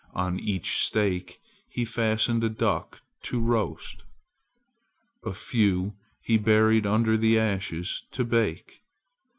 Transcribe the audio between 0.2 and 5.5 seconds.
each stake he fastened a duck to roast. A